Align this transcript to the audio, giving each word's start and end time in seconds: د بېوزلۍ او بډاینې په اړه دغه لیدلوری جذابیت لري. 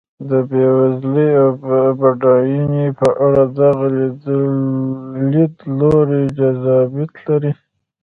د 0.29 0.31
بېوزلۍ 0.49 1.29
او 1.43 1.49
بډاینې 1.99 2.85
په 2.99 3.07
اړه 3.25 3.43
دغه 3.59 3.85
لیدلوری 5.33 6.23
جذابیت 6.37 7.13
لري. 7.27 7.51